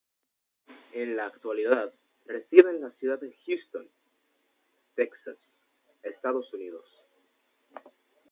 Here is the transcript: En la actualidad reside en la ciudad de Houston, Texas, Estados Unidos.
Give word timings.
En 0.93 1.15
la 1.15 1.27
actualidad 1.27 1.93
reside 2.25 2.71
en 2.71 2.81
la 2.81 2.89
ciudad 2.93 3.19
de 3.19 3.37
Houston, 3.45 3.87
Texas, 4.95 5.37
Estados 6.01 6.51
Unidos. 6.55 6.85